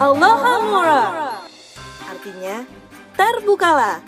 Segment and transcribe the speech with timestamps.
[0.00, 1.36] Allahamura
[2.08, 2.64] Artinya,
[3.20, 4.00] terbukalah.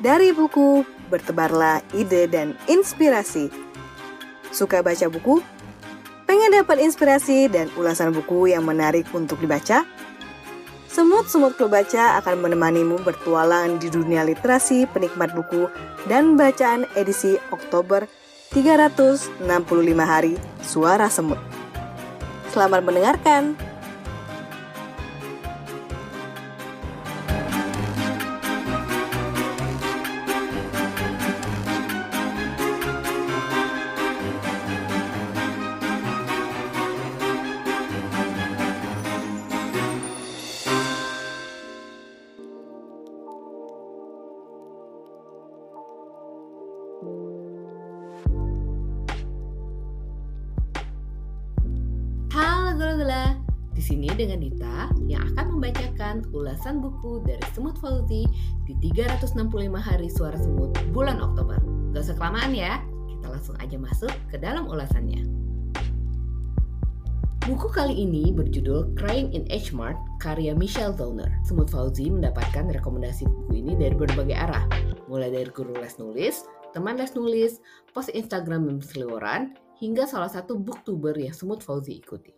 [0.00, 3.48] Dari buku, bertebarlah ide dan inspirasi.
[4.52, 5.40] Suka baca buku?
[6.28, 9.82] Pengen dapat inspirasi dan ulasan buku yang menarik untuk dibaca?
[10.90, 15.66] Semut-semut klub baca akan menemanimu bertualang di dunia literasi penikmat buku
[16.06, 18.04] dan bacaan edisi Oktober
[18.50, 19.46] 365
[20.02, 21.38] hari Suara Semut.
[22.50, 23.54] Selamat mendengarkan.
[53.80, 58.28] Di sini dengan Dita yang akan membacakan ulasan buku dari Semut Fauzi
[58.68, 59.40] di 365
[59.80, 61.56] hari suara semut bulan Oktober.
[61.96, 62.76] Gak usah kelamaan ya,
[63.08, 65.24] kita langsung aja masuk ke dalam ulasannya.
[67.48, 71.32] Buku kali ini berjudul Crying in H Mart karya Michelle Zauner.
[71.48, 74.68] Semut Fauzi mendapatkan rekomendasi buku ini dari berbagai arah,
[75.08, 76.44] mulai dari guru les nulis,
[76.76, 77.56] teman les nulis,
[77.96, 79.42] post Instagram dan berseliweran,
[79.80, 82.36] hingga salah satu booktuber yang Semut Fauzi ikuti.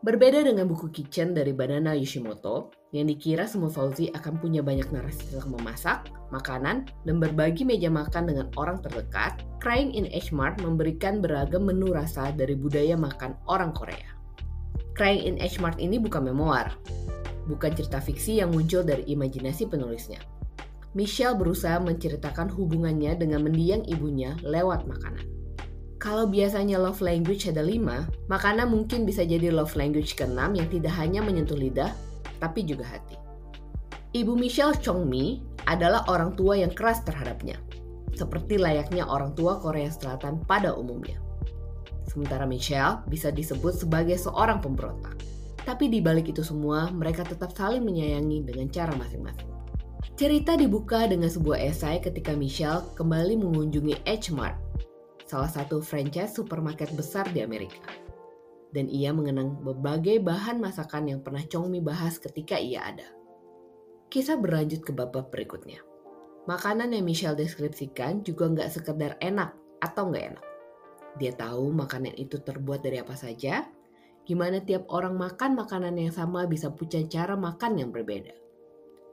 [0.00, 5.28] Berbeda dengan buku Kitchen dari Banana Yoshimoto, yang dikira Semut Fauzi akan punya banyak narasi
[5.28, 11.20] tentang memasak, makanan, dan berbagi meja makan dengan orang terdekat, Crying in H Mart memberikan
[11.20, 14.16] beragam menu rasa dari budaya makan orang Korea.
[14.96, 16.72] Crying in H Mart ini bukan memoir,
[17.44, 20.24] bukan cerita fiksi yang muncul dari imajinasi penulisnya.
[20.96, 25.39] Michelle berusaha menceritakan hubungannya dengan mendiang ibunya lewat makanan.
[26.00, 30.96] Kalau biasanya love language ada lima, makanan mungkin bisa jadi love language keenam yang tidak
[30.96, 31.92] hanya menyentuh lidah,
[32.40, 33.20] tapi juga hati.
[34.16, 37.60] Ibu Michelle Chong Mi adalah orang tua yang keras terhadapnya,
[38.16, 41.20] seperti layaknya orang tua Korea Selatan pada umumnya.
[42.08, 45.20] Sementara Michelle bisa disebut sebagai seorang pemberontak.
[45.68, 49.52] Tapi di balik itu semua, mereka tetap saling menyayangi dengan cara masing-masing.
[50.16, 54.32] Cerita dibuka dengan sebuah esai ketika Michelle kembali mengunjungi H
[55.30, 57.78] salah satu franchise supermarket besar di Amerika.
[58.74, 63.06] Dan ia mengenang berbagai bahan masakan yang pernah Chong Mi bahas ketika ia ada.
[64.10, 65.78] Kisah berlanjut ke babak berikutnya.
[66.50, 70.46] Makanan yang Michelle deskripsikan juga nggak sekedar enak atau nggak enak.
[71.22, 73.70] Dia tahu makanan itu terbuat dari apa saja,
[74.26, 78.34] gimana tiap orang makan makanan yang sama bisa punya cara makan yang berbeda.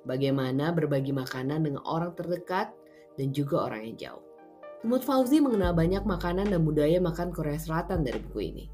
[0.06, 2.74] Bagaimana berbagi makanan dengan orang terdekat
[3.18, 4.27] dan juga orang yang jauh.
[4.78, 8.66] Semut Fauzi mengenal banyak makanan dan budaya makan Korea Selatan dari buku ini.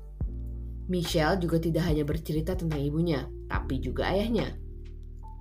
[0.91, 4.51] Michelle juga tidak hanya bercerita tentang ibunya, tapi juga ayahnya.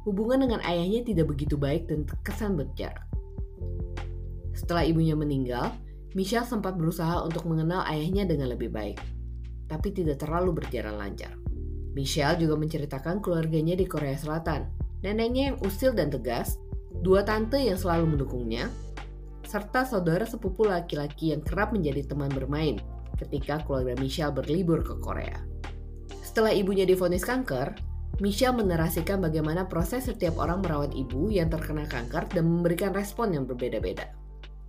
[0.06, 3.03] Hubungan dengan ayahnya tidak begitu baik dan terkesan berjarak.
[4.55, 5.75] Setelah ibunya meninggal,
[6.15, 9.03] Michelle sempat berusaha untuk mengenal ayahnya dengan lebih baik,
[9.67, 11.34] tapi tidak terlalu berjalan lancar.
[11.99, 14.71] Michelle juga menceritakan keluarganya di Korea Selatan,
[15.03, 16.55] neneknya yang usil dan tegas,
[17.03, 18.71] dua tante yang selalu mendukungnya,
[19.52, 22.80] serta saudara sepupu laki-laki yang kerap menjadi teman bermain
[23.20, 25.44] ketika keluarga Michelle berlibur ke Korea.
[26.24, 27.76] Setelah ibunya divonis kanker,
[28.24, 33.44] Michelle menerasikan bagaimana proses setiap orang merawat ibu yang terkena kanker dan memberikan respon yang
[33.44, 34.08] berbeda-beda.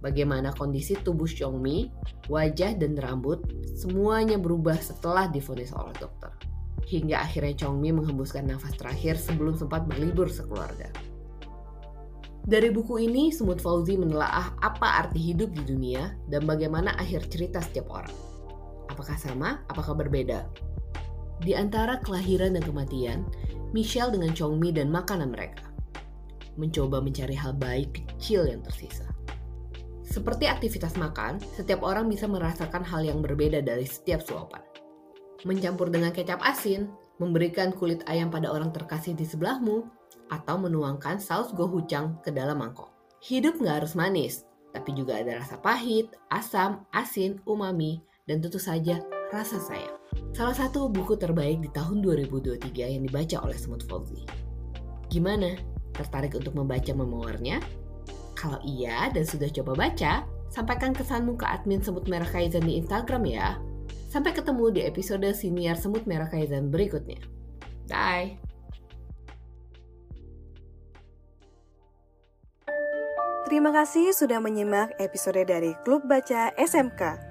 [0.04, 1.88] Bagaimana kondisi tubuh Chongmi,
[2.28, 3.40] wajah dan rambut
[3.80, 6.36] semuanya berubah setelah divonis oleh dokter.
[6.84, 10.92] Hingga akhirnya Chongmi menghembuskan nafas terakhir sebelum sempat berlibur sekeluarga.
[12.44, 17.64] Dari buku ini, Semut Fauzi menelaah apa arti hidup di dunia dan bagaimana akhir cerita
[17.64, 18.12] setiap orang.
[18.92, 19.64] Apakah sama?
[19.72, 20.44] Apakah berbeda?
[21.40, 23.24] Di antara kelahiran dan kematian,
[23.72, 25.72] Michelle dengan Chongmi dan makanan mereka
[26.60, 29.08] mencoba mencari hal baik kecil yang tersisa.
[30.06, 34.62] Seperti aktivitas makan, setiap orang bisa merasakan hal yang berbeda dari setiap suapan.
[35.48, 39.90] Mencampur dengan kecap asin, memberikan kulit ayam pada orang terkasih di sebelahmu,
[40.32, 42.94] atau menuangkan saus gochujang ke dalam mangkok.
[43.24, 44.44] Hidup nggak harus manis,
[44.76, 49.00] tapi juga ada rasa pahit, asam, asin, umami, dan tentu saja
[49.32, 49.98] rasa sayang.
[50.34, 54.26] Salah satu buku terbaik di tahun 2023 yang dibaca oleh Semut Fauzi.
[55.10, 55.58] Gimana?
[55.94, 57.62] Tertarik untuk membaca memoirnya?
[58.34, 63.24] Kalau iya dan sudah coba baca, sampaikan kesanmu ke admin Semut Merah Kaizen di Instagram
[63.30, 63.58] ya.
[64.10, 67.22] Sampai ketemu di episode siniar Semut Merah Kaizen berikutnya.
[67.90, 68.53] Bye!
[73.54, 77.22] Terima kasih sudah menyimak episode dari Klub Baca SMK.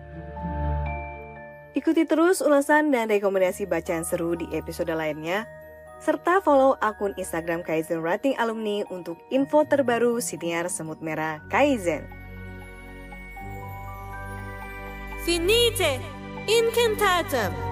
[1.75, 5.51] Ikuti terus ulasan dan rekomendasi bacaan seru di episode lainnya,
[5.99, 12.07] serta follow akun Instagram Kaizen Writing Alumni untuk info terbaru siniar semut merah Kaizen.
[15.27, 15.99] Finite,
[16.47, 17.72] incantatum.